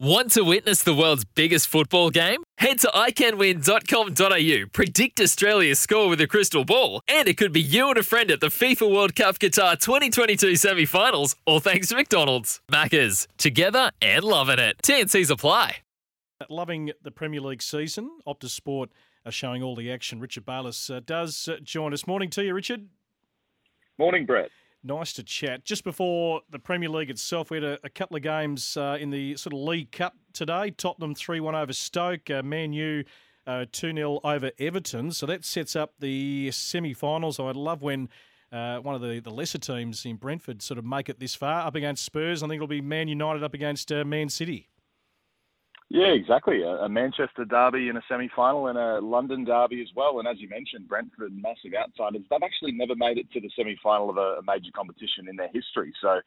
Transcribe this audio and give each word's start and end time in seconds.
Want 0.00 0.30
to 0.34 0.42
witness 0.44 0.84
the 0.84 0.94
world's 0.94 1.24
biggest 1.24 1.66
football 1.66 2.10
game? 2.10 2.44
Head 2.58 2.78
to 2.80 2.86
iCanWin.com.au, 2.86 4.68
predict 4.72 5.20
Australia's 5.20 5.80
score 5.80 6.08
with 6.08 6.20
a 6.20 6.28
crystal 6.28 6.64
ball, 6.64 7.00
and 7.08 7.26
it 7.26 7.36
could 7.36 7.52
be 7.52 7.60
you 7.60 7.88
and 7.88 7.98
a 7.98 8.04
friend 8.04 8.30
at 8.30 8.38
the 8.38 8.46
FIFA 8.46 8.94
World 8.94 9.16
Cup 9.16 9.40
Qatar 9.40 9.76
2022 9.76 10.54
semi 10.54 10.84
finals, 10.84 11.34
all 11.46 11.58
thanks 11.58 11.88
to 11.88 11.96
McDonald's. 11.96 12.60
Maccas, 12.70 13.26
together 13.38 13.90
and 14.00 14.22
loving 14.22 14.60
it. 14.60 14.76
TNC's 14.84 15.30
apply. 15.30 15.78
Loving 16.48 16.92
the 17.02 17.10
Premier 17.10 17.40
League 17.40 17.60
season. 17.60 18.08
Optus 18.24 18.50
Sport 18.50 18.90
are 19.26 19.32
showing 19.32 19.64
all 19.64 19.74
the 19.74 19.90
action. 19.90 20.20
Richard 20.20 20.46
Bayliss 20.46 20.90
uh, 20.90 21.00
does 21.04 21.48
uh, 21.48 21.56
join 21.60 21.92
us. 21.92 22.06
Morning 22.06 22.30
to 22.30 22.44
you, 22.44 22.54
Richard. 22.54 22.86
Morning, 23.98 24.26
Brett. 24.26 24.50
Nice 24.84 25.12
to 25.14 25.24
chat. 25.24 25.64
Just 25.64 25.82
before 25.82 26.42
the 26.50 26.58
Premier 26.58 26.88
League 26.88 27.10
itself, 27.10 27.50
we 27.50 27.56
had 27.56 27.64
a, 27.64 27.78
a 27.82 27.90
couple 27.90 28.16
of 28.16 28.22
games 28.22 28.76
uh, 28.76 28.96
in 29.00 29.10
the 29.10 29.36
sort 29.36 29.52
of 29.52 29.60
League 29.60 29.90
Cup 29.90 30.14
today. 30.32 30.70
Tottenham 30.70 31.14
3 31.14 31.40
1 31.40 31.54
over 31.54 31.72
Stoke, 31.72 32.30
uh, 32.30 32.42
Man 32.42 32.72
U 32.72 33.02
uh, 33.46 33.64
2 33.72 33.92
0 33.92 34.20
over 34.22 34.52
Everton. 34.58 35.10
So 35.10 35.26
that 35.26 35.44
sets 35.44 35.74
up 35.74 35.94
the 35.98 36.50
semi 36.52 36.94
finals. 36.94 37.40
I'd 37.40 37.56
love 37.56 37.82
when. 37.82 38.08
Uh, 38.50 38.78
one 38.78 38.94
of 38.94 39.02
the, 39.02 39.20
the 39.20 39.28
lesser 39.28 39.58
teams 39.58 40.06
in 40.06 40.16
Brentford 40.16 40.62
sort 40.62 40.78
of 40.78 40.84
make 40.86 41.10
it 41.10 41.20
this 41.20 41.34
far 41.34 41.66
up 41.66 41.74
against 41.74 42.02
Spurs. 42.02 42.42
I 42.42 42.46
think 42.46 42.54
it'll 42.54 42.66
be 42.66 42.80
Man 42.80 43.06
United 43.06 43.42
up 43.42 43.52
against 43.52 43.92
uh, 43.92 44.06
Man 44.06 44.30
City. 44.30 44.70
Yeah, 45.90 46.08
exactly. 46.08 46.62
A, 46.62 46.84
a 46.84 46.88
Manchester 46.88 47.46
derby 47.46 47.88
in 47.88 47.96
a 47.96 48.02
semi-final 48.08 48.66
and 48.66 48.78
a 48.78 49.00
London 49.00 49.44
derby 49.44 49.80
as 49.80 49.88
well. 49.96 50.18
And 50.18 50.28
as 50.28 50.38
you 50.38 50.48
mentioned, 50.48 50.86
Brentford, 50.86 51.32
massive 51.34 51.72
outsiders. 51.74 52.22
They've 52.30 52.42
actually 52.42 52.72
never 52.72 52.94
made 52.94 53.16
it 53.16 53.30
to 53.32 53.40
the 53.40 53.50
semi-final 53.56 54.10
of 54.10 54.18
a, 54.18 54.38
a 54.38 54.42
major 54.46 54.70
competition 54.74 55.28
in 55.28 55.36
their 55.36 55.48
history. 55.52 55.94
So, 56.02 56.20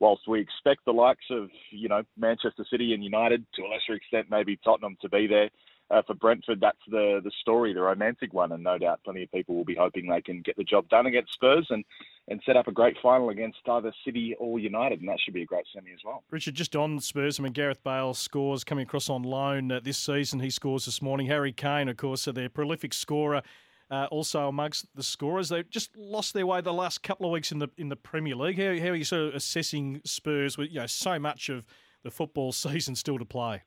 whilst 0.00 0.28
we 0.28 0.40
expect 0.40 0.84
the 0.84 0.92
likes 0.92 1.24
of 1.30 1.48
you 1.70 1.88
know 1.88 2.02
Manchester 2.18 2.66
City 2.70 2.92
and 2.92 3.02
United 3.02 3.46
to 3.54 3.62
a 3.62 3.68
lesser 3.68 3.94
extent, 3.94 4.26
maybe 4.30 4.58
Tottenham 4.62 4.98
to 5.00 5.08
be 5.08 5.26
there, 5.26 5.48
uh, 5.90 6.02
for 6.06 6.14
Brentford, 6.14 6.60
that's 6.60 6.76
the 6.88 7.20
the 7.24 7.32
story, 7.40 7.72
the 7.72 7.80
romantic 7.80 8.34
one, 8.34 8.52
and 8.52 8.62
no 8.62 8.76
doubt 8.76 9.00
plenty 9.02 9.22
of 9.22 9.32
people 9.32 9.54
will 9.54 9.64
be 9.64 9.76
hoping 9.76 10.08
they 10.08 10.20
can 10.20 10.42
get 10.42 10.58
the 10.58 10.64
job 10.64 10.88
done 10.90 11.06
against 11.06 11.32
Spurs 11.32 11.66
and 11.70 11.84
and 12.28 12.42
set 12.44 12.56
up 12.56 12.66
a 12.66 12.72
great 12.72 12.96
final 13.02 13.28
against 13.28 13.58
either 13.68 13.92
City 14.04 14.34
or 14.38 14.58
United, 14.58 15.00
and 15.00 15.08
that 15.08 15.18
should 15.24 15.34
be 15.34 15.42
a 15.42 15.46
great 15.46 15.64
semi 15.72 15.92
as 15.92 16.00
well. 16.04 16.24
Richard, 16.30 16.54
just 16.54 16.74
on 16.74 16.98
Spurs, 17.00 17.38
I 17.38 17.42
mean 17.42 17.52
Gareth 17.52 17.82
Bale 17.84 18.14
scores 18.14 18.64
coming 18.64 18.82
across 18.82 19.08
on 19.08 19.22
loan 19.22 19.70
uh, 19.70 19.80
this 19.82 19.98
season. 19.98 20.40
He 20.40 20.50
scores 20.50 20.84
this 20.84 21.00
morning. 21.00 21.26
Harry 21.28 21.52
Kane, 21.52 21.88
of 21.88 21.96
course, 21.96 22.26
are 22.26 22.32
their 22.32 22.48
prolific 22.48 22.92
scorer. 22.92 23.42
Uh, 23.88 24.08
also 24.10 24.48
amongst 24.48 24.86
the 24.96 25.02
scorers, 25.02 25.48
they've 25.48 25.70
just 25.70 25.96
lost 25.96 26.34
their 26.34 26.44
way 26.44 26.60
the 26.60 26.72
last 26.72 27.04
couple 27.04 27.26
of 27.26 27.32
weeks 27.32 27.52
in 27.52 27.60
the 27.60 27.68
in 27.78 27.88
the 27.88 27.96
Premier 27.96 28.34
League. 28.34 28.58
How, 28.58 28.76
how 28.84 28.92
are 28.92 28.96
you 28.96 29.04
sort 29.04 29.28
of 29.28 29.34
assessing 29.34 30.00
Spurs 30.04 30.58
with 30.58 30.70
you 30.70 30.80
know 30.80 30.86
so 30.86 31.20
much 31.20 31.48
of 31.48 31.64
the 32.02 32.10
football 32.10 32.50
season 32.52 32.96
still 32.96 33.18
to 33.18 33.24
play? 33.24 33.62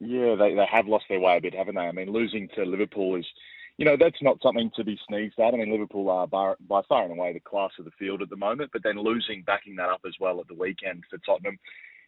Yeah, 0.00 0.34
they, 0.34 0.54
they 0.56 0.66
have 0.68 0.88
lost 0.88 1.04
their 1.08 1.20
way 1.20 1.36
a 1.36 1.40
bit, 1.40 1.54
haven't 1.54 1.76
they? 1.76 1.82
I 1.82 1.92
mean, 1.92 2.10
losing 2.10 2.48
to 2.56 2.64
Liverpool 2.64 3.14
is, 3.14 3.26
you 3.78 3.84
know, 3.84 3.96
that's 3.98 4.20
not 4.22 4.38
something 4.42 4.70
to 4.76 4.84
be 4.84 4.98
sneezed 5.08 5.38
at. 5.38 5.54
I 5.54 5.56
mean, 5.56 5.70
Liverpool 5.70 6.10
are 6.10 6.26
by, 6.26 6.54
by 6.68 6.82
far 6.88 7.04
and 7.04 7.12
away 7.12 7.32
the 7.32 7.40
class 7.40 7.70
of 7.78 7.84
the 7.84 7.90
field 7.98 8.22
at 8.22 8.30
the 8.30 8.36
moment, 8.36 8.70
but 8.72 8.82
then 8.82 9.02
losing, 9.02 9.42
backing 9.42 9.76
that 9.76 9.88
up 9.88 10.02
as 10.06 10.14
well 10.20 10.40
at 10.40 10.48
the 10.48 10.54
weekend 10.54 11.04
for 11.10 11.18
Tottenham, 11.18 11.58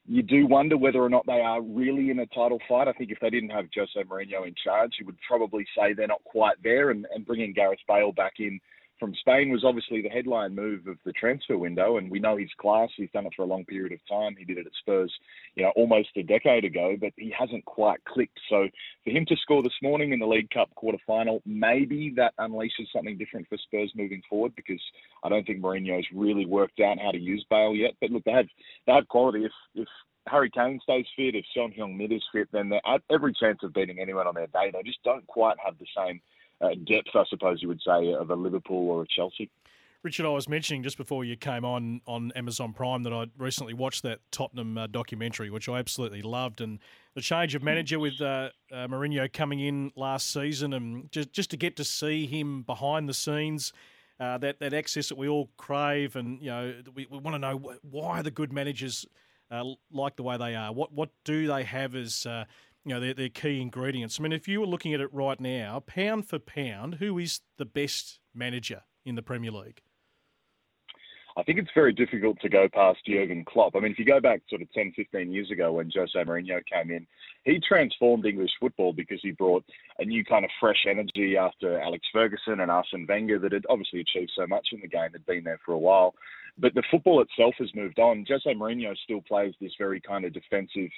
you 0.07 0.23
do 0.23 0.47
wonder 0.47 0.77
whether 0.77 1.03
or 1.03 1.09
not 1.09 1.27
they 1.27 1.41
are 1.41 1.63
really 1.63 2.11
in 2.11 2.19
a 2.19 2.27
title 2.27 2.61
fight. 2.69 2.89
I 2.89 2.93
think 2.93 3.11
if 3.11 3.19
they 3.21 3.31
didn't 3.31 3.51
have 3.51 3.67
Jose 3.75 4.09
Mourinho 4.09 4.47
in 4.47 4.55
charge, 4.63 4.93
you 5.01 5.07
would 5.07 5.17
probably 5.27 5.67
say 5.77 5.95
they're 5.95 6.07
not 6.07 6.23
quite 6.25 6.57
there, 6.63 6.91
and, 6.91 7.07
and 7.15 7.25
bringing 7.27 7.55
Gareth 7.55 7.79
Bale 7.89 8.13
back 8.13 8.35
in 8.39 8.61
from 8.99 9.15
Spain 9.21 9.51
was 9.51 9.65
obviously 9.65 10.03
the 10.03 10.09
headline 10.09 10.55
move 10.55 10.87
of 10.87 10.97
the 11.05 11.13
transfer 11.13 11.59
window, 11.59 11.97
and 11.97 12.11
we 12.11 12.19
know 12.21 12.37
his 12.37 12.51
class. 12.59 12.89
He's 12.97 13.11
done 13.13 13.27
it 13.27 13.33
for 13.35 13.43
a 13.43 13.47
long 13.47 13.65
period 13.65 13.93
of 13.93 13.99
time. 14.09 14.37
He 14.39 14.45
did 14.45 14.59
it 14.59 14.67
at 14.67 14.73
Spurs, 14.81 15.13
you 15.57 15.65
know, 15.65 15.73
almost 15.77 16.11
a 16.17 16.23
decade 16.23 16.65
ago, 16.65 16.97
but 17.01 17.13
he 17.17 17.35
hasn't 17.37 17.65
quite 17.65 18.03
clicked. 18.05 18.39
So 18.49 18.69
for 19.03 19.11
him 19.11 19.27
to 19.27 19.37
score 19.37 19.63
this 19.63 19.73
morning 19.83 20.13
in 20.13 20.21
the 20.21 20.27
League 20.27 20.51
Cup 20.51 20.75
quarter 20.75 20.99
final, 21.07 21.43
maybe 21.45 22.13
that 22.17 22.35
unleashes 22.39 22.91
something 22.93 23.19
different 23.19 23.49
for 23.49 23.59
Spurs 23.59 23.93
moving 23.97 24.23
forward 24.29 24.53
because 24.57 24.81
I 25.23 25.29
don't 25.29 25.47
think 25.47 25.61
Mourinho's 25.61 26.07
really 26.15 26.47
worked 26.47 26.81
out 26.81 26.99
how 27.01 27.11
to 27.11 27.19
use 27.19 27.45
Bale 27.51 27.75
yet. 27.75 27.93
But 28.01 28.11
look, 28.11 28.25
they 28.25 28.33
have 28.33 28.47
they 28.87 28.93
have 28.93 29.09
quality. 29.09 29.45
If 29.45 29.53
if 29.75 29.89
Harry 30.27 30.51
Kane 30.51 30.81
stays 30.83 31.07
fit, 31.17 31.35
if 31.35 31.45
Son 31.55 31.73
Heung-min 31.77 32.13
is 32.13 32.23
fit, 32.33 32.49
then 32.53 32.69
they're 32.69 32.81
at 32.87 33.03
every 33.11 33.35
chance 33.35 33.59
of 33.63 33.75
beating 33.75 33.99
anyone 34.01 34.27
on 34.27 34.35
their 34.35 34.47
day. 34.47 34.71
They 34.73 34.83
just 34.83 35.03
don't 35.05 35.27
quite 35.27 35.57
have 35.65 35.79
the 35.79 35.87
same 35.97 36.21
depth, 36.61 37.15
I 37.15 37.25
suppose 37.29 37.63
you 37.63 37.69
would 37.69 37.83
say, 37.87 38.13
of 38.13 38.31
a 38.31 38.35
Liverpool 38.35 38.91
or 38.91 39.03
a 39.03 39.07
Chelsea. 39.09 39.51
Richard, 40.05 40.27
I 40.27 40.29
was 40.29 40.51
mentioning 40.51 40.83
just 40.83 40.99
before 40.99 41.25
you 41.25 41.35
came 41.35 41.65
on 41.65 42.03
on 42.07 42.31
Amazon 42.37 42.75
Prime 42.75 43.05
that 43.05 43.13
I 43.15 43.25
recently 43.39 43.73
watched 43.73 44.03
that 44.03 44.21
Tottenham 44.31 44.77
uh, 44.77 44.87
documentary, 44.87 45.49
which 45.49 45.67
I 45.67 45.79
absolutely 45.79 46.21
loved, 46.21 46.61
and 46.61 46.79
the 47.15 47.23
change 47.23 47.55
of 47.55 47.63
manager 47.63 47.99
with 47.99 48.21
uh, 48.21 48.51
uh, 48.71 48.87
Mourinho 48.87 49.33
coming 49.33 49.61
in 49.61 49.93
last 49.97 50.31
season, 50.31 50.75
and 50.75 51.11
just 51.11 51.33
just 51.33 51.51
to 51.53 51.57
get 51.57 51.77
to 51.77 51.85
see 51.85 52.27
him 52.27 52.65
behind 52.65 53.09
the 53.09 53.15
scenes, 53.15 53.73
uh, 54.21 54.37
that 54.39 54.61
that 54.61 54.75
access 54.75 55.09
that 55.09 55.17
we 55.17 55.27
all 55.27 55.49
crave, 55.57 56.17
and 56.17 56.39
you 56.43 56.51
know 56.51 56.75
we, 56.95 57.07
we 57.11 57.17
want 57.17 57.35
to 57.35 57.39
know 57.39 57.73
why 57.81 58.21
the 58.21 58.31
good 58.31 58.53
managers 58.53 59.07
uh, 59.51 59.65
like 59.91 60.17
the 60.17 60.23
way 60.23 60.37
they 60.37 60.55
are. 60.55 60.71
What 60.71 60.93
what 60.93 61.09
do 61.25 61.47
they 61.47 61.63
have 61.63 61.95
as 61.95 62.27
uh, 62.27 62.45
you 62.85 62.95
know, 62.95 63.01
their, 63.01 63.15
their 63.15 63.29
key 63.29 63.61
ingredients. 63.61 64.19
I 64.19 64.23
mean, 64.23 64.33
if 64.33 64.47
you 64.47 64.61
were 64.61 64.67
looking 64.67 64.93
at 64.93 65.01
it 65.01 65.13
right 65.13 65.41
now, 65.41 65.81
pound 65.81 66.29
for 66.29 66.39
pound, 66.39 66.97
who 66.97 67.19
is 67.19 67.41
the 67.57 67.65
best 67.65 68.21
manager 68.35 68.83
in 69.05 69.15
the 69.15 69.23
Premier 69.23 69.51
League? 69.51 69.83
I 71.37 71.43
think 71.43 71.59
it's 71.59 71.71
very 71.75 71.93
difficult 71.93 72.39
to 72.41 72.49
go 72.49 72.69
past 72.73 73.01
Jurgen 73.07 73.45
Klopp. 73.45 73.75
I 73.75 73.81
mean, 73.81 73.91
if 73.91 73.99
you 73.99 74.05
go 74.05 74.21
back 74.21 74.43
sort 74.49 74.63
of 74.63 74.71
10, 74.73 74.93
15 74.95 75.33
years 75.33 75.51
ago 75.51 75.73
when 75.73 75.91
Jose 75.93 76.13
Mourinho 76.17 76.61
came 76.73 76.93
in, 76.93 77.07
he 77.45 77.61
transformed 77.67 78.25
English 78.25 78.53
football 78.61 78.93
because 78.93 79.19
he 79.21 79.33
brought 79.33 79.65
a 79.99 80.05
new 80.05 80.25
kind 80.25 80.45
of 80.45 80.51
fresh 80.61 80.85
energy 80.89 81.37
after 81.37 81.81
Alex 81.81 82.07
Ferguson 82.13 82.61
and 82.61 82.71
Arsene 82.71 83.07
Wenger 83.09 83.41
that 83.41 83.53
had 83.53 83.67
obviously 83.69 84.01
achieved 84.01 84.31
so 84.37 84.47
much 84.47 84.69
in 84.73 84.81
the 84.81 84.87
game, 84.87 85.11
had 85.13 85.27
been 85.27 85.43
there 85.43 85.61
for 85.67 85.73
a 85.73 85.79
while. 85.79 86.15
But 86.57 86.75
the 86.75 86.85
football 86.89 87.21
itself 87.21 87.57
has 87.59 87.75
moved 87.75 87.99
on. 87.99 88.25
Jose 88.29 88.55
Mourinho 88.55 88.97
still 89.03 89.21
plays 89.23 89.55
this 89.61 89.73
very 89.77 90.01
kind 90.01 90.25
of 90.25 90.33
defensive, 90.33 90.91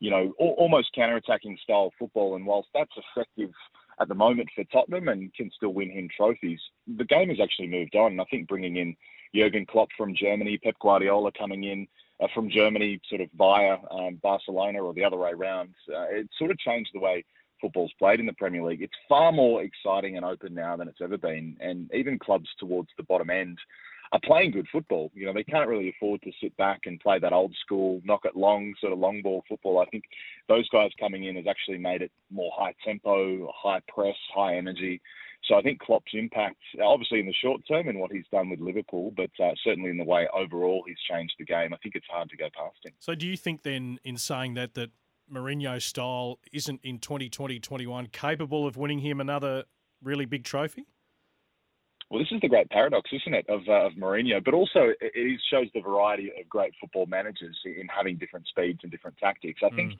you 0.00 0.10
know, 0.10 0.32
almost 0.38 0.92
counter-attacking 0.92 1.56
style 1.62 1.92
football. 2.00 2.34
And 2.34 2.44
whilst 2.44 2.68
that's 2.74 2.90
effective 2.96 3.52
at 4.00 4.08
the 4.08 4.14
moment 4.14 4.48
for 4.54 4.64
Tottenham 4.64 5.08
and 5.08 5.32
can 5.34 5.50
still 5.54 5.72
win 5.72 5.90
him 5.90 6.08
trophies, 6.14 6.60
the 6.96 7.04
game 7.04 7.28
has 7.28 7.40
actually 7.40 7.68
moved 7.68 7.94
on. 7.94 8.20
I 8.20 8.24
think 8.24 8.48
bringing 8.48 8.76
in 8.76 8.96
Jurgen 9.34 9.66
Klopp 9.66 9.88
from 9.96 10.14
Germany, 10.14 10.58
Pep 10.58 10.76
Guardiola 10.80 11.32
coming 11.32 11.64
in 11.64 11.86
uh, 12.20 12.28
from 12.34 12.50
Germany, 12.50 13.00
sort 13.08 13.20
of 13.20 13.28
via 13.36 13.76
um, 13.90 14.20
Barcelona 14.22 14.82
or 14.82 14.94
the 14.94 15.04
other 15.04 15.16
way 15.16 15.30
around, 15.30 15.74
uh, 15.88 16.06
it 16.10 16.28
sort 16.38 16.50
of 16.50 16.58
changed 16.58 16.90
the 16.94 17.00
way 17.00 17.24
football's 17.60 17.92
played 17.98 18.20
in 18.20 18.26
the 18.26 18.32
Premier 18.34 18.62
League. 18.62 18.82
It's 18.82 18.92
far 19.08 19.32
more 19.32 19.62
exciting 19.62 20.16
and 20.16 20.24
open 20.24 20.54
now 20.54 20.76
than 20.76 20.88
it's 20.88 21.00
ever 21.00 21.16
been. 21.16 21.56
And 21.60 21.90
even 21.94 22.18
clubs 22.18 22.48
towards 22.58 22.88
the 22.96 23.04
bottom 23.04 23.30
end 23.30 23.58
are 24.12 24.20
playing 24.22 24.52
good 24.52 24.66
football. 24.70 25.10
You 25.14 25.26
know, 25.26 25.32
they 25.32 25.44
can't 25.44 25.68
really 25.68 25.88
afford 25.90 26.22
to 26.22 26.32
sit 26.40 26.56
back 26.56 26.82
and 26.86 27.00
play 27.00 27.18
that 27.18 27.32
old 27.32 27.54
school, 27.64 28.00
knock 28.04 28.24
it 28.24 28.36
long, 28.36 28.74
sort 28.80 28.92
of 28.92 28.98
long 28.98 29.22
ball 29.22 29.42
football. 29.48 29.80
I 29.80 29.86
think 29.86 30.04
those 30.48 30.68
guys 30.68 30.90
coming 31.00 31.24
in 31.24 31.36
has 31.36 31.46
actually 31.48 31.78
made 31.78 32.02
it 32.02 32.12
more 32.30 32.52
high 32.56 32.74
tempo, 32.84 33.50
high 33.54 33.80
press, 33.88 34.16
high 34.34 34.56
energy. 34.56 35.00
So 35.48 35.56
I 35.56 35.62
think 35.62 35.78
Klopp's 35.80 36.12
impact, 36.14 36.56
obviously 36.82 37.20
in 37.20 37.26
the 37.26 37.34
short 37.34 37.60
term 37.68 37.88
and 37.88 37.98
what 37.98 38.10
he's 38.10 38.24
done 38.32 38.48
with 38.48 38.60
Liverpool, 38.60 39.12
but 39.14 39.30
uh, 39.42 39.50
certainly 39.62 39.90
in 39.90 39.98
the 39.98 40.04
way 40.04 40.26
overall 40.32 40.84
he's 40.86 40.96
changed 41.10 41.34
the 41.38 41.44
game, 41.44 41.74
I 41.74 41.76
think 41.78 41.94
it's 41.94 42.06
hard 42.10 42.30
to 42.30 42.36
go 42.36 42.48
past 42.56 42.78
him. 42.82 42.92
So 42.98 43.14
do 43.14 43.26
you 43.26 43.36
think 43.36 43.62
then, 43.62 43.98
in 44.04 44.16
saying 44.16 44.54
that, 44.54 44.74
that 44.74 44.90
Mourinho 45.30 45.82
style 45.82 46.38
isn't 46.52 46.80
in 46.82 46.98
2020-21 46.98 48.12
capable 48.12 48.66
of 48.66 48.76
winning 48.76 49.00
him 49.00 49.20
another 49.20 49.64
really 50.02 50.24
big 50.24 50.44
trophy? 50.44 50.86
Well, 52.10 52.20
this 52.20 52.30
is 52.30 52.40
the 52.40 52.48
great 52.48 52.68
paradox, 52.70 53.10
isn't 53.12 53.34
it, 53.34 53.46
of, 53.48 53.62
uh, 53.68 53.86
of 53.86 53.92
Mourinho? 53.94 54.44
But 54.44 54.54
also, 54.54 54.92
it 55.00 55.40
shows 55.50 55.66
the 55.74 55.80
variety 55.80 56.30
of 56.38 56.48
great 56.48 56.74
football 56.80 57.06
managers 57.06 57.56
in 57.64 57.88
having 57.88 58.16
different 58.16 58.46
speeds 58.46 58.80
and 58.82 58.92
different 58.92 59.16
tactics. 59.18 59.60
I 59.64 59.70
mm. 59.70 59.76
think 59.76 59.92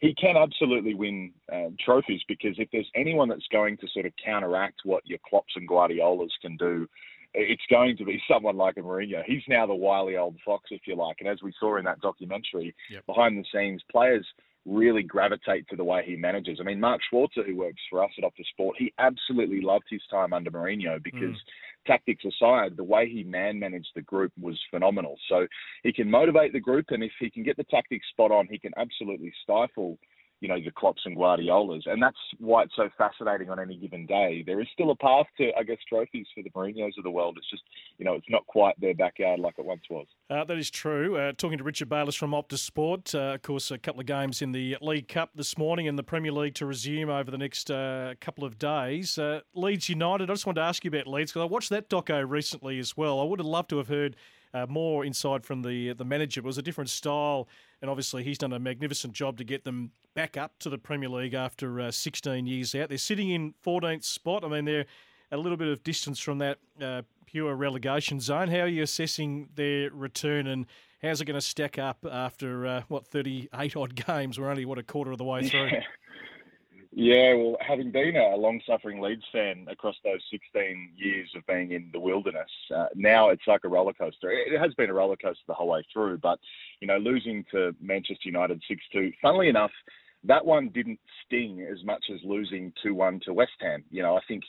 he 0.00 0.14
can 0.14 0.36
absolutely 0.36 0.94
win 0.94 1.30
uh, 1.52 1.70
trophies 1.84 2.20
because 2.26 2.56
if 2.58 2.68
there's 2.72 2.90
anyone 2.96 3.28
that's 3.28 3.46
going 3.52 3.76
to 3.78 3.86
sort 3.94 4.06
of 4.06 4.12
counteract 4.22 4.80
what 4.84 5.06
your 5.06 5.20
Klopps 5.20 5.54
and 5.54 5.68
Guardiolas 5.68 6.32
can 6.42 6.56
do, 6.56 6.88
it's 7.34 7.62
going 7.70 7.96
to 7.96 8.04
be 8.04 8.20
someone 8.30 8.56
like 8.56 8.76
a 8.76 8.80
Mourinho. 8.80 9.22
He's 9.24 9.42
now 9.48 9.66
the 9.66 9.74
wily 9.74 10.16
old 10.16 10.36
fox, 10.44 10.70
if 10.70 10.82
you 10.86 10.96
like. 10.96 11.18
And 11.20 11.28
as 11.28 11.42
we 11.42 11.54
saw 11.58 11.76
in 11.78 11.84
that 11.84 12.00
documentary, 12.00 12.74
yep. 12.90 13.06
behind 13.06 13.38
the 13.38 13.44
scenes, 13.52 13.82
players 13.90 14.26
really 14.64 15.02
gravitate 15.02 15.66
to 15.68 15.76
the 15.76 15.84
way 15.84 16.02
he 16.04 16.16
manages. 16.16 16.58
I 16.60 16.64
mean, 16.64 16.80
Mark 16.80 17.00
Schwarzer, 17.12 17.44
who 17.46 17.56
works 17.56 17.80
for 17.90 18.02
us 18.02 18.10
at 18.16 18.24
Optus 18.24 18.46
Sport, 18.52 18.76
he 18.78 18.92
absolutely 18.98 19.60
loved 19.60 19.86
his 19.90 20.02
time 20.10 20.32
under 20.32 20.50
Mourinho 20.50 21.02
because. 21.02 21.34
Mm. 21.34 21.36
Tactics 21.84 22.24
aside, 22.24 22.76
the 22.76 22.84
way 22.84 23.08
he 23.08 23.24
man 23.24 23.58
managed 23.58 23.88
the 23.96 24.02
group 24.02 24.30
was 24.40 24.56
phenomenal. 24.70 25.16
So 25.28 25.48
he 25.82 25.92
can 25.92 26.08
motivate 26.08 26.52
the 26.52 26.60
group, 26.60 26.86
and 26.90 27.02
if 27.02 27.10
he 27.18 27.28
can 27.28 27.42
get 27.42 27.56
the 27.56 27.64
tactics 27.64 28.06
spot 28.12 28.30
on, 28.30 28.46
he 28.48 28.56
can 28.56 28.70
absolutely 28.76 29.32
stifle 29.42 29.98
you 30.42 30.48
know, 30.48 30.56
the 30.56 30.72
Klopps 30.72 31.04
and 31.04 31.16
Guardiolas. 31.16 31.84
And 31.86 32.02
that's 32.02 32.18
why 32.38 32.64
it's 32.64 32.74
so 32.74 32.90
fascinating 32.98 33.48
on 33.48 33.60
any 33.60 33.76
given 33.76 34.06
day. 34.06 34.42
There 34.44 34.60
is 34.60 34.66
still 34.72 34.90
a 34.90 34.96
path 34.96 35.26
to, 35.38 35.52
I 35.56 35.62
guess, 35.62 35.76
trophies 35.88 36.26
for 36.34 36.42
the 36.42 36.50
Mourinho's 36.50 36.98
of 36.98 37.04
the 37.04 37.12
world. 37.12 37.36
It's 37.38 37.48
just, 37.48 37.62
you 37.96 38.04
know, 38.04 38.14
it's 38.14 38.26
not 38.28 38.44
quite 38.48 38.78
their 38.80 38.92
backyard 38.92 39.38
like 39.38 39.54
it 39.56 39.64
once 39.64 39.82
was. 39.88 40.08
Uh, 40.28 40.42
that 40.42 40.58
is 40.58 40.68
true. 40.68 41.16
Uh, 41.16 41.30
talking 41.38 41.58
to 41.58 41.64
Richard 41.64 41.88
Bayliss 41.88 42.16
from 42.16 42.32
Optus 42.32 42.58
Sport, 42.58 43.14
uh, 43.14 43.34
of 43.34 43.42
course, 43.42 43.70
a 43.70 43.78
couple 43.78 44.00
of 44.00 44.06
games 44.06 44.42
in 44.42 44.50
the 44.50 44.76
League 44.80 45.06
Cup 45.06 45.30
this 45.36 45.56
morning 45.56 45.86
and 45.86 45.96
the 45.96 46.02
Premier 46.02 46.32
League 46.32 46.56
to 46.56 46.66
resume 46.66 47.08
over 47.08 47.30
the 47.30 47.38
next 47.38 47.70
uh, 47.70 48.14
couple 48.20 48.44
of 48.44 48.58
days. 48.58 49.18
Uh, 49.18 49.42
Leeds 49.54 49.88
United, 49.88 50.28
I 50.28 50.34
just 50.34 50.44
wanted 50.44 50.60
to 50.60 50.66
ask 50.66 50.84
you 50.84 50.88
about 50.88 51.06
Leeds 51.06 51.30
because 51.30 51.42
I 51.42 51.50
watched 51.52 51.70
that 51.70 51.88
doco 51.88 52.28
recently 52.28 52.80
as 52.80 52.96
well. 52.96 53.20
I 53.20 53.24
would 53.24 53.38
have 53.38 53.46
loved 53.46 53.70
to 53.70 53.78
have 53.78 53.86
heard 53.86 54.16
uh, 54.54 54.66
more 54.68 55.04
inside 55.04 55.44
from 55.44 55.62
the 55.62 55.92
the 55.92 56.04
manager. 56.04 56.40
It 56.40 56.44
was 56.44 56.58
a 56.58 56.62
different 56.62 56.90
style, 56.90 57.48
and 57.80 57.90
obviously 57.90 58.22
he's 58.22 58.38
done 58.38 58.52
a 58.52 58.58
magnificent 58.58 59.12
job 59.12 59.38
to 59.38 59.44
get 59.44 59.64
them 59.64 59.92
back 60.14 60.36
up 60.36 60.58
to 60.60 60.68
the 60.68 60.78
Premier 60.78 61.08
League 61.08 61.34
after 61.34 61.80
uh, 61.80 61.90
16 61.90 62.46
years 62.46 62.74
out. 62.74 62.88
They're 62.88 62.98
sitting 62.98 63.30
in 63.30 63.54
14th 63.64 64.04
spot. 64.04 64.44
I 64.44 64.48
mean, 64.48 64.64
they're 64.64 64.86
a 65.30 65.36
little 65.36 65.56
bit 65.56 65.68
of 65.68 65.82
distance 65.82 66.18
from 66.20 66.38
that 66.38 66.58
uh, 66.80 67.02
pure 67.26 67.54
relegation 67.54 68.20
zone. 68.20 68.48
How 68.48 68.60
are 68.60 68.68
you 68.68 68.82
assessing 68.82 69.48
their 69.54 69.90
return 69.90 70.46
and 70.46 70.66
how's 71.00 71.20
it 71.20 71.24
going 71.24 71.34
to 71.34 71.40
stack 71.40 71.78
up 71.78 72.06
after, 72.10 72.66
uh, 72.66 72.82
what, 72.88 73.06
38 73.06 73.76
odd 73.76 73.94
games? 74.06 74.38
We're 74.38 74.50
only, 74.50 74.64
what, 74.64 74.78
a 74.78 74.82
quarter 74.82 75.12
of 75.12 75.18
the 75.18 75.24
way 75.24 75.48
through? 75.48 75.68
Yeah, 75.68 75.82
well, 76.94 77.56
having 77.60 77.90
been 77.90 78.16
a 78.16 78.36
long-suffering 78.36 79.00
Leeds 79.00 79.24
fan 79.32 79.66
across 79.70 79.96
those 80.04 80.20
16 80.30 80.90
years 80.96 81.30
of 81.34 81.46
being 81.46 81.72
in 81.72 81.88
the 81.92 82.00
wilderness, 82.00 82.50
uh, 82.74 82.86
now 82.94 83.30
it's 83.30 83.46
like 83.46 83.62
a 83.64 83.68
roller 83.68 83.94
coaster. 83.94 84.30
It 84.30 84.58
has 84.58 84.74
been 84.74 84.90
a 84.90 84.94
roller 84.94 85.16
coaster 85.16 85.42
the 85.48 85.54
whole 85.54 85.68
way 85.68 85.84
through, 85.92 86.18
but 86.18 86.38
you 86.80 86.86
know, 86.86 86.98
losing 86.98 87.44
to 87.50 87.74
Manchester 87.80 88.28
United 88.28 88.62
6-2. 88.94 89.14
Funnily 89.22 89.48
enough, 89.48 89.70
that 90.24 90.44
one 90.44 90.68
didn't 90.68 91.00
sting 91.24 91.66
as 91.70 91.84
much 91.84 92.04
as 92.12 92.20
losing 92.24 92.72
2-1 92.84 93.22
to 93.22 93.34
West 93.34 93.52
Ham. 93.60 93.82
You 93.90 94.02
know, 94.02 94.16
I 94.16 94.20
think 94.28 94.44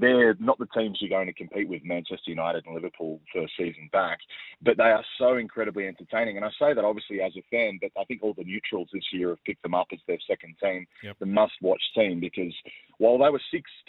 they're 0.00 0.34
not 0.40 0.58
the 0.58 0.66
teams 0.74 0.98
you're 1.00 1.10
going 1.10 1.26
to 1.26 1.32
compete 1.32 1.68
with 1.68 1.84
Manchester 1.84 2.30
United 2.30 2.64
and 2.66 2.74
Liverpool 2.74 3.20
first 3.32 3.52
season 3.58 3.88
back, 3.92 4.18
but 4.62 4.76
they 4.76 4.84
are 4.84 5.04
so 5.18 5.36
incredibly 5.36 5.86
entertaining. 5.86 6.36
And 6.36 6.44
I 6.44 6.50
say 6.58 6.72
that 6.74 6.84
obviously 6.84 7.20
as 7.20 7.32
a 7.36 7.44
fan, 7.50 7.78
but 7.80 7.90
I 8.00 8.04
think 8.04 8.22
all 8.22 8.34
the 8.34 8.44
neutrals 8.44 8.88
this 8.92 9.04
year 9.12 9.28
have 9.30 9.44
picked 9.44 9.62
them 9.62 9.74
up 9.74 9.88
as 9.92 9.98
their 10.06 10.18
second 10.26 10.56
team, 10.62 10.86
yep. 11.02 11.16
the 11.20 11.26
must-watch 11.26 11.82
team, 11.94 12.20
because 12.20 12.54
while 12.98 13.18
they 13.18 13.28
were 13.28 13.40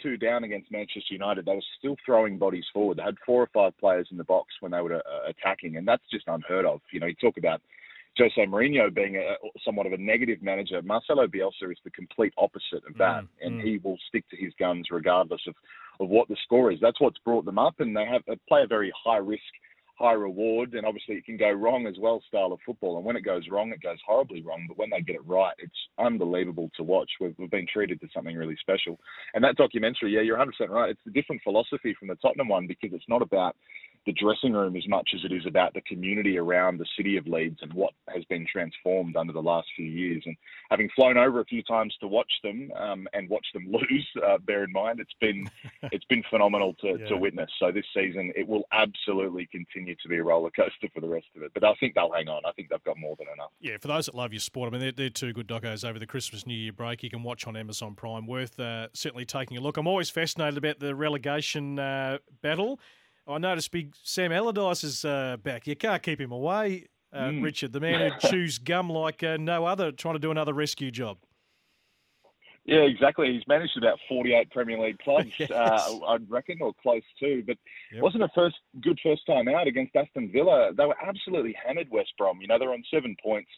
6-2 0.04 0.20
down 0.20 0.44
against 0.44 0.70
Manchester 0.70 1.14
United, 1.14 1.46
they 1.46 1.54
were 1.54 1.62
still 1.78 1.96
throwing 2.04 2.38
bodies 2.38 2.66
forward. 2.72 2.98
They 2.98 3.04
had 3.04 3.16
four 3.24 3.42
or 3.42 3.50
five 3.52 3.76
players 3.78 4.08
in 4.10 4.18
the 4.18 4.24
box 4.24 4.54
when 4.60 4.72
they 4.72 4.82
were 4.82 4.96
uh, 4.96 5.28
attacking, 5.28 5.76
and 5.76 5.88
that's 5.88 6.04
just 6.12 6.28
unheard 6.28 6.66
of. 6.66 6.80
You 6.92 7.00
know, 7.00 7.06
you 7.06 7.14
talk 7.14 7.38
about 7.38 7.62
Jose 8.18 8.46
Mourinho 8.46 8.92
being 8.94 9.16
a, 9.16 9.34
somewhat 9.64 9.86
of 9.86 9.92
a 9.92 9.98
negative 9.98 10.42
manager, 10.42 10.80
Marcelo 10.82 11.26
Bielsa 11.26 11.70
is 11.70 11.78
the 11.84 11.90
complete 11.90 12.32
opposite 12.38 12.84
of 12.88 12.96
that, 12.98 13.22
mm, 13.22 13.28
and 13.42 13.60
mm. 13.60 13.64
he 13.64 13.78
will 13.78 13.98
stick 14.08 14.28
to 14.30 14.36
his 14.36 14.52
guns 14.58 14.88
regardless 14.90 15.40
of, 15.46 15.54
of 16.00 16.08
what 16.08 16.28
the 16.28 16.36
score 16.44 16.70
is. 16.72 16.78
That's 16.80 17.00
what's 17.00 17.18
brought 17.18 17.44
them 17.44 17.58
up, 17.58 17.80
and 17.80 17.96
they 17.96 18.04
have 18.04 18.22
they 18.26 18.36
play 18.48 18.62
a 18.62 18.66
very 18.66 18.92
high 19.04 19.18
risk, 19.18 19.42
high 19.98 20.12
reward, 20.12 20.74
and 20.74 20.86
obviously 20.86 21.16
it 21.16 21.24
can 21.24 21.36
go 21.36 21.50
wrong 21.50 21.86
as 21.86 21.96
well. 21.98 22.22
Style 22.28 22.52
of 22.52 22.60
football, 22.64 22.96
and 22.96 23.04
when 23.04 23.16
it 23.16 23.24
goes 23.24 23.48
wrong, 23.50 23.70
it 23.70 23.82
goes 23.82 23.98
horribly 24.06 24.42
wrong. 24.42 24.66
But 24.68 24.78
when 24.78 24.90
they 24.90 25.00
get 25.00 25.16
it 25.16 25.26
right, 25.26 25.54
it's 25.58 25.72
unbelievable 25.98 26.70
to 26.76 26.82
watch. 26.82 27.10
We've, 27.20 27.34
we've 27.38 27.50
been 27.50 27.66
treated 27.72 28.00
to 28.00 28.08
something 28.14 28.36
really 28.36 28.56
special, 28.60 28.98
and 29.34 29.42
that 29.44 29.56
documentary, 29.56 30.14
yeah, 30.14 30.22
you're 30.22 30.38
100 30.38 30.52
percent 30.52 30.70
right. 30.70 30.90
It's 30.90 31.00
a 31.06 31.10
different 31.10 31.42
philosophy 31.42 31.94
from 31.98 32.08
the 32.08 32.16
Tottenham 32.16 32.48
one 32.48 32.66
because 32.66 32.90
it's 32.92 33.08
not 33.08 33.22
about 33.22 33.56
the 34.06 34.12
dressing 34.12 34.52
room 34.52 34.76
as 34.76 34.86
much 34.88 35.10
as 35.14 35.20
it 35.24 35.32
is 35.32 35.46
about 35.46 35.74
the 35.74 35.80
community 35.82 36.38
around 36.38 36.78
the 36.78 36.86
city 36.96 37.16
of 37.16 37.26
Leeds 37.26 37.58
and 37.62 37.72
what 37.72 37.92
has 38.08 38.24
been 38.24 38.46
transformed 38.50 39.16
under 39.16 39.32
the 39.32 39.42
last 39.42 39.68
few 39.76 39.86
years. 39.86 40.22
And 40.26 40.36
having 40.70 40.88
flown 40.94 41.16
over 41.16 41.40
a 41.40 41.44
few 41.44 41.62
times 41.62 41.94
to 42.00 42.06
watch 42.06 42.30
them 42.42 42.70
um, 42.76 43.08
and 43.12 43.28
watch 43.28 43.46
them 43.54 43.66
lose, 43.72 44.08
uh, 44.26 44.38
bear 44.38 44.64
in 44.64 44.72
mind 44.72 45.00
it's 45.00 45.14
been 45.20 45.48
it's 45.92 46.04
been 46.06 46.22
phenomenal 46.30 46.74
to, 46.80 46.96
yeah. 46.98 47.08
to 47.08 47.16
witness. 47.16 47.50
So 47.58 47.70
this 47.72 47.86
season 47.94 48.32
it 48.36 48.46
will 48.46 48.64
absolutely 48.72 49.48
continue 49.50 49.94
to 50.02 50.08
be 50.08 50.16
a 50.16 50.24
roller 50.24 50.50
coaster 50.50 50.88
for 50.94 51.00
the 51.00 51.08
rest 51.08 51.26
of 51.36 51.42
it. 51.42 51.52
But 51.54 51.64
I 51.64 51.74
think 51.80 51.94
they'll 51.94 52.12
hang 52.12 52.28
on. 52.28 52.42
I 52.46 52.52
think 52.52 52.70
they've 52.70 52.84
got 52.84 52.98
more 52.98 53.16
than 53.16 53.26
enough. 53.34 53.50
Yeah, 53.60 53.76
for 53.80 53.88
those 53.88 54.06
that 54.06 54.14
love 54.14 54.32
your 54.32 54.40
sport, 54.40 54.68
I 54.68 54.72
mean 54.72 54.80
they're, 54.80 54.92
they're 54.92 55.10
two 55.10 55.32
good 55.32 55.48
docos 55.48 55.88
over 55.88 55.98
the 55.98 56.06
Christmas 56.06 56.46
New 56.46 56.54
Year 56.54 56.72
break. 56.72 57.02
You 57.02 57.10
can 57.10 57.22
watch 57.22 57.46
on 57.46 57.56
Amazon 57.56 57.94
Prime. 57.94 58.26
Worth 58.26 58.58
uh, 58.58 58.88
certainly 58.92 59.24
taking 59.24 59.56
a 59.56 59.60
look. 59.60 59.76
I'm 59.76 59.86
always 59.86 60.10
fascinated 60.10 60.58
about 60.58 60.78
the 60.80 60.94
relegation 60.94 61.78
uh, 61.78 62.18
battle. 62.42 62.80
I 63.28 63.38
noticed 63.38 63.70
Big 63.70 63.94
Sam 64.02 64.32
Allardyce 64.32 64.84
is 64.84 65.04
uh, 65.04 65.36
back. 65.42 65.66
You 65.66 65.76
can't 65.76 66.02
keep 66.02 66.20
him 66.20 66.32
away, 66.32 66.86
uh, 67.12 67.24
mm. 67.24 67.42
Richard, 67.42 67.72
the 67.72 67.80
man 67.80 68.10
who 68.10 68.28
chews 68.28 68.58
gum 68.58 68.88
like 68.88 69.22
uh, 69.22 69.36
no 69.38 69.66
other, 69.66 69.92
trying 69.92 70.14
to 70.14 70.18
do 70.18 70.30
another 70.30 70.54
rescue 70.54 70.90
job. 70.90 71.18
Yeah, 72.64 72.80
exactly. 72.80 73.32
He's 73.32 73.46
managed 73.48 73.78
about 73.78 73.98
48 74.08 74.50
Premier 74.50 74.78
League 74.78 74.98
clubs, 74.98 75.30
yes. 75.38 75.50
uh, 75.50 75.98
I'd 76.06 76.30
reckon, 76.30 76.58
or 76.60 76.72
close 76.82 77.02
to. 77.20 77.42
But 77.46 77.56
yep. 77.92 78.02
wasn't 78.02 78.24
a 78.24 78.28
first 78.34 78.56
good 78.82 78.98
first 79.02 79.26
time 79.26 79.48
out 79.48 79.66
against 79.66 79.96
Aston 79.96 80.30
Villa. 80.30 80.72
They 80.76 80.84
were 80.84 80.96
absolutely 81.02 81.56
hammered 81.64 81.88
West 81.90 82.12
Brom. 82.18 82.40
You 82.40 82.46
know, 82.46 82.58
they're 82.58 82.72
on 82.72 82.84
seven 82.92 83.16
points. 83.22 83.50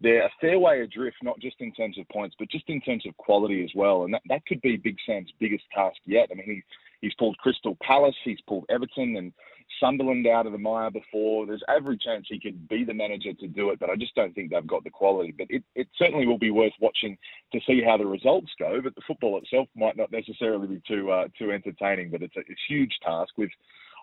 They're 0.00 0.26
a 0.26 0.30
fair 0.40 0.58
way 0.58 0.80
adrift, 0.80 1.16
not 1.22 1.40
just 1.40 1.56
in 1.60 1.72
terms 1.72 1.98
of 1.98 2.08
points, 2.08 2.34
but 2.38 2.50
just 2.50 2.64
in 2.68 2.80
terms 2.80 3.04
of 3.06 3.16
quality 3.16 3.64
as 3.64 3.70
well. 3.74 4.04
And 4.04 4.14
that, 4.14 4.22
that 4.28 4.46
could 4.46 4.60
be 4.60 4.76
Big 4.76 4.96
Sam's 5.06 5.32
biggest 5.40 5.64
task 5.74 5.98
yet. 6.06 6.28
I 6.30 6.34
mean, 6.34 6.46
he 6.46 6.62
He's 7.02 7.14
pulled 7.18 7.36
Crystal 7.38 7.76
Palace, 7.82 8.14
he's 8.24 8.40
pulled 8.48 8.64
Everton 8.70 9.16
and 9.16 9.32
Sunderland 9.80 10.26
out 10.26 10.46
of 10.46 10.52
the 10.52 10.58
mire 10.58 10.90
before. 10.90 11.46
There's 11.46 11.62
every 11.68 11.98
chance 11.98 12.26
he 12.28 12.38
could 12.38 12.68
be 12.68 12.84
the 12.84 12.94
manager 12.94 13.32
to 13.32 13.48
do 13.48 13.70
it, 13.70 13.80
but 13.80 13.90
I 13.90 13.96
just 13.96 14.14
don't 14.14 14.34
think 14.34 14.50
they've 14.50 14.66
got 14.66 14.84
the 14.84 14.90
quality. 14.90 15.34
But 15.36 15.48
it, 15.50 15.64
it 15.74 15.88
certainly 15.98 16.26
will 16.26 16.38
be 16.38 16.50
worth 16.50 16.72
watching 16.80 17.18
to 17.52 17.60
see 17.66 17.82
how 17.84 17.96
the 17.96 18.06
results 18.06 18.52
go. 18.58 18.80
But 18.82 18.94
the 18.94 19.02
football 19.06 19.38
itself 19.38 19.68
might 19.74 19.96
not 19.96 20.12
necessarily 20.12 20.68
be 20.68 20.82
too 20.86 21.10
uh, 21.10 21.28
too 21.38 21.50
entertaining. 21.50 22.10
But 22.10 22.22
it's 22.22 22.36
a, 22.36 22.40
a 22.40 22.56
huge 22.68 22.92
task 23.04 23.32
with 23.36 23.50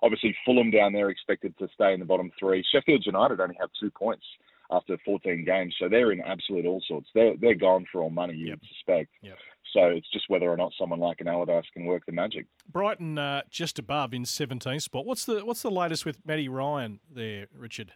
obviously 0.03 0.35
Fulham 0.45 0.71
down 0.71 0.93
there 0.93 1.09
expected 1.09 1.57
to 1.59 1.67
stay 1.73 1.93
in 1.93 1.99
the 1.99 2.05
bottom 2.05 2.31
three. 2.37 2.63
Sheffield 2.71 3.05
United 3.05 3.39
only 3.39 3.55
have 3.59 3.69
two 3.79 3.91
points 3.91 4.25
after 4.71 4.97
14 5.03 5.45
games, 5.45 5.75
so 5.79 5.89
they're 5.89 6.11
in 6.11 6.21
absolute 6.21 6.65
all 6.65 6.81
sorts. 6.87 7.07
They're 7.13 7.35
they're 7.39 7.55
gone 7.55 7.85
for 7.91 8.01
all 8.01 8.09
money, 8.09 8.35
you 8.35 8.47
yep. 8.47 8.59
would 8.59 8.69
suspect. 8.69 9.09
Yep. 9.21 9.37
So 9.73 9.81
it's 9.85 10.09
just 10.11 10.25
whether 10.29 10.49
or 10.49 10.57
not 10.57 10.71
someone 10.79 10.99
like 10.99 11.21
an 11.21 11.27
Allardyce 11.27 11.65
can 11.73 11.85
work 11.85 12.03
the 12.05 12.11
magic. 12.11 12.47
Brighton 12.71 13.17
uh, 13.17 13.43
just 13.49 13.77
above 13.77 14.13
in 14.13 14.23
17th 14.23 14.81
spot. 14.81 15.05
What's 15.05 15.25
the 15.25 15.45
what's 15.45 15.61
the 15.61 15.71
latest 15.71 16.05
with 16.05 16.17
Matty 16.25 16.49
Ryan 16.49 16.99
there, 17.11 17.47
Richard? 17.55 17.93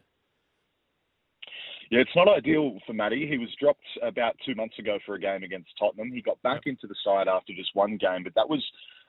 Yeah, 1.91 1.99
it's 1.99 2.15
not 2.15 2.27
ideal 2.27 2.79
for 2.87 2.93
Matty. 2.93 3.27
He 3.27 3.37
was 3.37 3.49
dropped 3.59 3.85
about 4.01 4.35
two 4.45 4.55
months 4.55 4.79
ago 4.79 4.97
for 5.05 5.15
a 5.15 5.19
game 5.19 5.43
against 5.43 5.69
Tottenham. 5.77 6.11
He 6.11 6.21
got 6.21 6.41
back 6.41 6.61
yep. 6.65 6.73
into 6.73 6.87
the 6.87 6.95
side 7.03 7.27
after 7.27 7.53
just 7.53 7.75
one 7.75 7.97
game, 7.97 8.23
but 8.23 8.33
that 8.35 8.49
was 8.49 8.63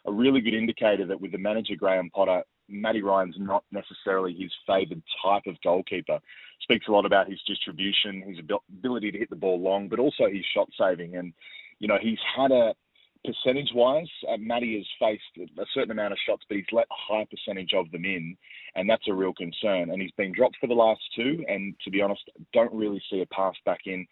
a 0.06 0.12
really 0.12 0.40
good 0.40 0.54
indicator 0.54 1.06
that 1.06 1.20
with 1.20 1.32
the 1.32 1.38
manager 1.38 1.76
Graham 1.76 2.10
Potter, 2.10 2.42
Matty 2.68 3.02
Ryan's 3.02 3.36
not 3.38 3.64
necessarily 3.70 4.34
his 4.34 4.52
favoured 4.66 5.02
type 5.22 5.44
of 5.46 5.60
goalkeeper. 5.62 6.18
Speaks 6.62 6.88
a 6.88 6.92
lot 6.92 7.04
about 7.04 7.28
his 7.28 7.40
distribution, 7.46 8.22
his 8.22 8.38
ability 8.38 9.12
to 9.12 9.18
hit 9.18 9.30
the 9.30 9.36
ball 9.36 9.60
long, 9.60 9.88
but 9.88 9.98
also 9.98 10.26
his 10.28 10.44
shot 10.54 10.68
saving. 10.78 11.16
And 11.16 11.32
you 11.78 11.88
know, 11.88 11.98
he's 12.00 12.18
had 12.36 12.52
a 12.52 12.74
percentage 13.24 13.70
wise, 13.74 14.08
uh, 14.28 14.36
Matty 14.38 14.76
has 14.76 14.86
faced 15.00 15.50
a 15.58 15.64
certain 15.72 15.90
amount 15.90 16.12
of 16.12 16.18
shots, 16.26 16.42
but 16.48 16.56
he's 16.56 16.66
let 16.72 16.86
a 16.90 17.14
high 17.14 17.26
percentage 17.30 17.72
of 17.74 17.90
them 17.90 18.04
in, 18.04 18.36
and 18.74 18.88
that's 18.88 19.08
a 19.08 19.14
real 19.14 19.32
concern. 19.32 19.90
And 19.90 20.00
he's 20.00 20.12
been 20.12 20.32
dropped 20.32 20.56
for 20.60 20.66
the 20.66 20.74
last 20.74 21.00
two, 21.16 21.44
and 21.48 21.74
to 21.84 21.90
be 21.90 22.02
honest, 22.02 22.22
don't 22.52 22.72
really 22.72 23.02
see 23.10 23.22
a 23.22 23.26
pass 23.26 23.54
back 23.64 23.80
in 23.86 24.06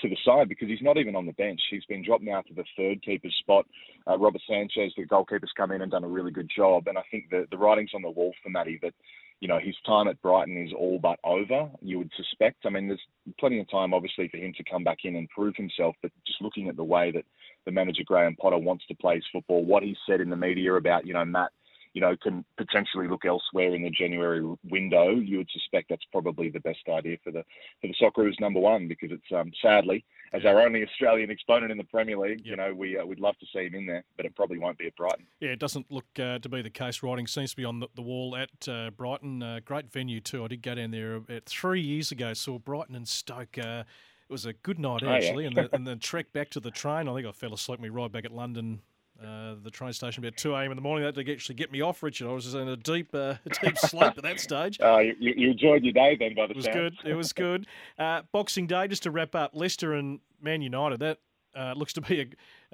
to 0.00 0.08
the 0.08 0.16
side 0.24 0.48
because 0.48 0.68
he's 0.68 0.82
not 0.82 0.96
even 0.96 1.16
on 1.16 1.26
the 1.26 1.32
bench. 1.32 1.60
He's 1.70 1.84
been 1.86 2.04
dropped 2.04 2.24
now 2.24 2.42
to 2.42 2.54
the 2.54 2.64
third 2.76 3.02
keeper's 3.02 3.36
spot. 3.40 3.66
Uh, 4.06 4.18
Robert 4.18 4.42
Sanchez, 4.48 4.92
the 4.96 5.04
goalkeeper's 5.04 5.52
come 5.56 5.72
in 5.72 5.82
and 5.82 5.90
done 5.90 6.04
a 6.04 6.08
really 6.08 6.30
good 6.30 6.50
job, 6.54 6.88
and 6.88 6.98
I 6.98 7.02
think 7.10 7.30
the 7.30 7.46
the 7.50 7.58
writing's 7.58 7.94
on 7.94 8.02
the 8.02 8.10
wall 8.10 8.32
for 8.42 8.50
Matty 8.50 8.78
that 8.82 8.94
you 9.40 9.46
know, 9.46 9.58
his 9.58 9.76
time 9.86 10.08
at 10.08 10.20
Brighton 10.20 10.56
is 10.56 10.72
all 10.76 10.98
but 10.98 11.18
over, 11.22 11.70
you 11.80 11.98
would 11.98 12.10
suspect. 12.16 12.66
I 12.66 12.70
mean, 12.70 12.88
there's 12.88 13.00
plenty 13.38 13.60
of 13.60 13.70
time, 13.70 13.94
obviously, 13.94 14.28
for 14.28 14.36
him 14.36 14.52
to 14.56 14.64
come 14.64 14.82
back 14.82 14.98
in 15.04 15.16
and 15.16 15.28
prove 15.28 15.54
himself, 15.56 15.94
but 16.02 16.10
just 16.26 16.42
looking 16.42 16.68
at 16.68 16.76
the 16.76 16.84
way 16.84 17.12
that 17.12 17.24
the 17.64 17.70
manager, 17.70 18.02
Graham 18.04 18.34
Potter, 18.34 18.58
wants 18.58 18.84
to 18.86 18.94
play 18.94 19.16
his 19.16 19.24
football, 19.32 19.64
what 19.64 19.82
he 19.82 19.96
said 20.08 20.20
in 20.20 20.30
the 20.30 20.36
media 20.36 20.74
about, 20.74 21.06
you 21.06 21.14
know, 21.14 21.24
Matt, 21.24 21.52
you 21.98 22.00
know, 22.00 22.16
can 22.16 22.44
potentially 22.56 23.08
look 23.08 23.24
elsewhere 23.24 23.74
in 23.74 23.82
the 23.82 23.90
January 23.90 24.40
window, 24.70 25.10
you 25.10 25.38
would 25.38 25.50
suspect 25.50 25.88
that's 25.88 26.04
probably 26.12 26.48
the 26.48 26.60
best 26.60 26.88
idea 26.88 27.16
for 27.24 27.32
the 27.32 27.42
for 27.80 27.88
the 27.88 27.94
Socceroos 28.00 28.38
number 28.38 28.60
one 28.60 28.86
because 28.86 29.10
it's 29.10 29.32
um, 29.34 29.50
sadly 29.60 30.04
as 30.32 30.44
our 30.44 30.60
only 30.60 30.84
Australian 30.84 31.32
exponent 31.32 31.72
in 31.72 31.76
the 31.76 31.82
Premier 31.84 32.16
League, 32.16 32.42
you 32.44 32.54
know, 32.54 32.72
we 32.72 32.96
uh, 32.96 33.04
we'd 33.04 33.18
love 33.18 33.36
to 33.38 33.46
see 33.52 33.66
him 33.66 33.74
in 33.74 33.86
there, 33.86 34.04
but 34.16 34.26
it 34.26 34.36
probably 34.36 34.60
won't 34.60 34.78
be 34.78 34.86
at 34.86 34.94
Brighton. 34.94 35.26
Yeah, 35.40 35.50
it 35.50 35.58
doesn't 35.58 35.90
look 35.90 36.06
uh, 36.20 36.38
to 36.38 36.48
be 36.48 36.62
the 36.62 36.70
case. 36.70 37.02
Writing 37.02 37.26
seems 37.26 37.50
to 37.50 37.56
be 37.56 37.64
on 37.64 37.80
the, 37.80 37.88
the 37.96 38.02
wall 38.02 38.36
at 38.36 38.68
uh, 38.68 38.90
Brighton. 38.90 39.42
Uh, 39.42 39.58
great 39.64 39.90
venue 39.90 40.20
too. 40.20 40.44
I 40.44 40.46
did 40.46 40.62
go 40.62 40.76
down 40.76 40.92
there 40.92 41.16
about 41.16 41.46
three 41.46 41.80
years 41.80 42.12
ago. 42.12 42.32
Saw 42.32 42.60
Brighton 42.60 42.94
and 42.94 43.08
Stoke 43.08 43.58
uh, 43.58 43.82
It 44.28 44.32
was 44.32 44.46
a 44.46 44.52
good 44.52 44.78
night 44.78 45.02
actually, 45.02 45.46
oh, 45.46 45.50
yeah. 45.50 45.60
and, 45.62 45.70
the, 45.70 45.74
and 45.74 45.86
the 45.88 45.96
trek 45.96 46.32
back 46.32 46.50
to 46.50 46.60
the 46.60 46.70
train. 46.70 47.08
I 47.08 47.14
think 47.14 47.26
I 47.26 47.32
fell 47.32 47.54
asleep. 47.54 47.80
We 47.80 47.88
ride 47.88 48.12
back 48.12 48.24
at 48.24 48.32
London 48.32 48.82
uh, 49.22 49.56
the 49.62 49.70
train 49.70 49.92
station 49.92 50.22
about 50.22 50.36
2 50.36 50.54
a.m. 50.54 50.70
in 50.70 50.76
the 50.76 50.82
morning. 50.82 51.04
That 51.04 51.14
to 51.14 51.32
actually 51.32 51.56
get 51.56 51.72
me 51.72 51.80
off, 51.80 52.02
Richard. 52.02 52.28
I 52.28 52.32
was 52.32 52.54
in 52.54 52.68
a 52.68 52.76
deep, 52.76 53.12
uh, 53.12 53.34
deep 53.62 53.76
sleep 53.76 54.14
at 54.16 54.22
that 54.22 54.40
stage. 54.40 54.78
Uh, 54.88 54.98
you, 54.98 55.34
you, 55.36 55.50
enjoyed 55.50 55.82
your 55.82 55.92
day 55.92 56.16
then, 56.18 56.34
by 56.34 56.46
the 56.46 56.52
It 56.52 56.56
was 56.56 56.64
sound. 56.64 56.76
good. 56.76 56.94
It 57.04 57.14
was 57.14 57.32
good. 57.32 57.66
Uh, 57.98 58.22
Boxing 58.32 58.66
Day, 58.66 58.86
just 58.86 59.02
to 59.02 59.10
wrap 59.10 59.34
up, 59.34 59.50
Leicester 59.54 59.92
and 59.92 60.20
Man 60.40 60.62
United. 60.62 61.00
That 61.00 61.18
uh, 61.54 61.74
looks 61.76 61.92
to 61.94 62.00
be 62.00 62.20
a, 62.20 62.26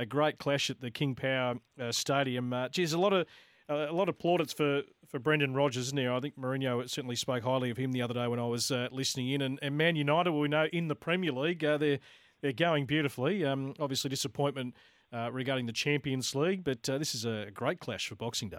a, 0.02 0.06
great 0.06 0.38
clash 0.38 0.70
at 0.70 0.80
the 0.80 0.90
King 0.90 1.14
Power 1.14 1.56
uh, 1.80 1.90
Stadium. 1.90 2.52
Uh, 2.52 2.68
geez, 2.68 2.92
a 2.92 2.98
lot 2.98 3.12
of 3.12 3.26
a 3.68 3.92
lot 3.92 4.10
of 4.10 4.18
plaudits 4.18 4.52
for, 4.52 4.82
for 5.08 5.18
Brendan 5.18 5.54
Rodgers, 5.54 5.86
isn't 5.86 5.96
there? 5.96 6.12
I 6.12 6.20
think 6.20 6.38
Mourinho 6.38 6.88
certainly 6.88 7.16
spoke 7.16 7.42
highly 7.42 7.70
of 7.70 7.78
him 7.78 7.92
the 7.92 8.02
other 8.02 8.14
day 8.14 8.28
when 8.28 8.38
I 8.38 8.46
was 8.46 8.70
listening 8.92 9.30
in. 9.30 9.40
And, 9.40 9.58
and, 9.62 9.78
Man 9.78 9.96
United, 9.96 10.32
we 10.32 10.48
know 10.48 10.66
in 10.72 10.88
the 10.88 10.94
Premier 10.94 11.32
League, 11.32 11.60
they're 11.60 11.98
they're 12.42 12.52
going 12.52 12.84
beautifully. 12.84 13.44
Um, 13.44 13.74
obviously, 13.80 14.10
disappointment 14.10 14.74
uh, 15.14 15.30
regarding 15.30 15.66
the 15.66 15.72
Champions 15.72 16.34
League. 16.34 16.64
But 16.64 16.88
uh, 16.88 16.98
this 16.98 17.14
is 17.14 17.24
a 17.24 17.46
great 17.54 17.78
clash 17.78 18.08
for 18.08 18.16
Boxing 18.16 18.48
Day. 18.48 18.58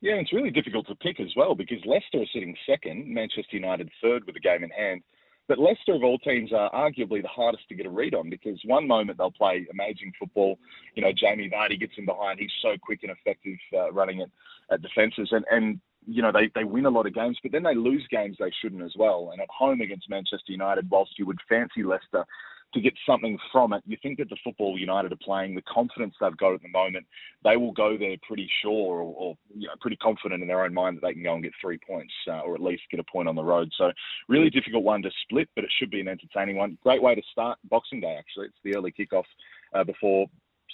Yeah, 0.00 0.14
it's 0.14 0.32
really 0.32 0.50
difficult 0.50 0.86
to 0.88 0.94
pick 0.94 1.20
as 1.20 1.32
well 1.36 1.54
because 1.54 1.78
Leicester 1.84 2.20
are 2.20 2.32
sitting 2.32 2.54
second, 2.68 3.12
Manchester 3.12 3.56
United 3.56 3.90
third 4.02 4.24
with 4.26 4.36
a 4.36 4.40
game 4.40 4.62
in 4.62 4.70
hand. 4.70 5.02
But 5.48 5.58
Leicester, 5.58 5.94
of 5.94 6.02
all 6.02 6.18
teams, 6.18 6.52
are 6.52 6.70
arguably 6.72 7.22
the 7.22 7.28
hardest 7.28 7.68
to 7.68 7.74
get 7.74 7.86
a 7.86 7.90
read 7.90 8.14
on 8.14 8.28
because 8.28 8.60
one 8.64 8.86
moment 8.86 9.18
they'll 9.18 9.30
play 9.30 9.66
amazing 9.70 10.12
football. 10.18 10.58
You 10.94 11.02
know, 11.02 11.12
Jamie 11.12 11.48
Vardy 11.48 11.78
gets 11.78 11.92
in 11.96 12.04
behind. 12.04 12.40
He's 12.40 12.50
so 12.60 12.76
quick 12.82 13.00
and 13.04 13.12
effective 13.12 13.58
uh, 13.72 13.92
running 13.92 14.22
at, 14.22 14.28
at 14.72 14.82
defences. 14.82 15.28
And, 15.30 15.44
and, 15.50 15.80
you 16.04 16.20
know, 16.20 16.32
they, 16.32 16.50
they 16.54 16.64
win 16.64 16.86
a 16.86 16.90
lot 16.90 17.06
of 17.06 17.14
games, 17.14 17.38
but 17.42 17.52
then 17.52 17.62
they 17.62 17.76
lose 17.76 18.04
games 18.10 18.36
they 18.38 18.52
shouldn't 18.60 18.82
as 18.82 18.94
well. 18.96 19.30
And 19.32 19.40
at 19.40 19.48
home 19.56 19.80
against 19.80 20.10
Manchester 20.10 20.50
United, 20.50 20.90
whilst 20.90 21.16
you 21.16 21.26
would 21.26 21.38
fancy 21.48 21.84
Leicester 21.84 22.24
to 22.74 22.80
get 22.80 22.94
something 23.08 23.38
from 23.52 23.72
it. 23.72 23.82
You 23.86 23.96
think 24.02 24.18
that 24.18 24.28
the 24.28 24.36
football 24.42 24.78
United 24.78 25.12
are 25.12 25.18
playing, 25.24 25.54
the 25.54 25.62
confidence 25.62 26.14
they've 26.20 26.36
got 26.36 26.54
at 26.54 26.62
the 26.62 26.68
moment, 26.68 27.06
they 27.44 27.56
will 27.56 27.72
go 27.72 27.96
there 27.96 28.16
pretty 28.26 28.50
sure 28.62 29.00
or, 29.00 29.14
or 29.16 29.38
you 29.54 29.66
know, 29.66 29.74
pretty 29.80 29.96
confident 29.96 30.42
in 30.42 30.48
their 30.48 30.64
own 30.64 30.74
mind 30.74 30.96
that 30.96 31.02
they 31.02 31.14
can 31.14 31.22
go 31.22 31.34
and 31.34 31.42
get 31.42 31.52
three 31.60 31.78
points 31.78 32.12
uh, 32.28 32.40
or 32.40 32.54
at 32.54 32.60
least 32.60 32.82
get 32.90 33.00
a 33.00 33.04
point 33.04 33.28
on 33.28 33.34
the 33.34 33.44
road. 33.44 33.70
So 33.78 33.90
really 34.28 34.50
difficult 34.50 34.84
one 34.84 35.02
to 35.02 35.10
split, 35.22 35.48
but 35.54 35.64
it 35.64 35.70
should 35.78 35.90
be 35.90 36.00
an 36.00 36.08
entertaining 36.08 36.56
one. 36.56 36.76
Great 36.82 37.02
way 37.02 37.14
to 37.14 37.22
start 37.32 37.58
Boxing 37.70 38.00
Day, 38.00 38.16
actually. 38.18 38.46
It's 38.46 38.58
the 38.64 38.76
early 38.76 38.92
kickoff 38.92 39.24
uh, 39.74 39.84
before 39.84 40.26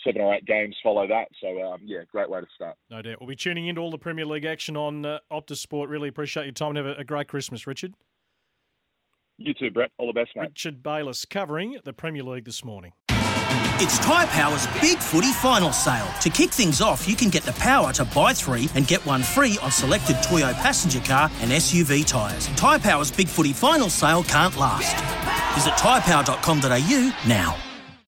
seven 0.04 0.22
or 0.22 0.34
eight 0.34 0.46
games 0.46 0.74
follow 0.82 1.06
that. 1.06 1.28
So, 1.40 1.62
um, 1.62 1.80
yeah, 1.84 2.00
great 2.10 2.28
way 2.28 2.40
to 2.40 2.46
start. 2.54 2.76
No 2.90 3.02
doubt. 3.02 3.20
We'll 3.20 3.28
be 3.28 3.36
tuning 3.36 3.66
into 3.68 3.80
all 3.80 3.90
the 3.90 3.98
Premier 3.98 4.26
League 4.26 4.44
action 4.44 4.76
on 4.76 5.04
uh, 5.04 5.18
Optus 5.30 5.58
Sport. 5.58 5.90
Really 5.90 6.08
appreciate 6.08 6.44
your 6.44 6.52
time 6.52 6.76
and 6.76 6.78
have 6.78 6.86
a, 6.86 7.00
a 7.00 7.04
great 7.04 7.28
Christmas, 7.28 7.66
Richard. 7.66 7.94
You 9.46 9.54
too, 9.54 9.70
Brett. 9.70 9.90
All 9.98 10.06
the 10.06 10.12
best, 10.12 10.30
mate. 10.36 10.48
Richard 10.48 10.82
Bayliss 10.82 11.24
covering 11.24 11.78
the 11.84 11.92
Premier 11.92 12.22
League 12.22 12.44
this 12.44 12.64
morning. 12.64 12.92
It's 13.84 13.98
Tyre 13.98 14.26
Power's 14.28 14.66
Big 14.80 14.98
Footy 14.98 15.32
Final 15.32 15.72
Sale. 15.72 16.06
To 16.20 16.30
kick 16.30 16.50
things 16.50 16.80
off, 16.80 17.08
you 17.08 17.16
can 17.16 17.30
get 17.30 17.42
the 17.42 17.52
power 17.54 17.92
to 17.94 18.04
buy 18.04 18.32
three 18.32 18.68
and 18.76 18.86
get 18.86 19.04
one 19.04 19.22
free 19.22 19.58
on 19.60 19.72
selected 19.72 20.16
Toyo 20.22 20.52
passenger 20.52 21.00
car 21.00 21.28
and 21.40 21.50
SUV 21.50 22.06
tyres. 22.06 22.46
Tyre 22.48 22.78
Power's 22.78 23.10
Big 23.10 23.26
Footy 23.26 23.52
Final 23.52 23.90
Sale 23.90 24.22
can't 24.24 24.56
last. 24.56 24.94
Visit 25.56 25.72
tyrepower.com.au 25.72 27.12
now. 27.28 27.71